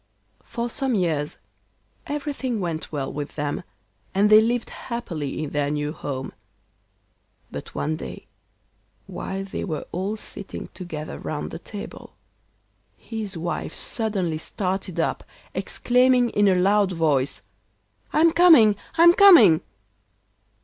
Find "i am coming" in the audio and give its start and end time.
18.11-18.75, 18.97-19.61